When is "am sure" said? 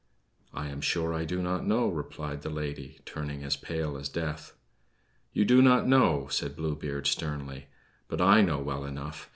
0.69-1.13